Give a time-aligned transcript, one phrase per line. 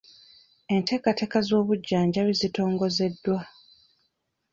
[0.75, 3.39] Enteekateeka z'obujjanjabi zitongozeddwa.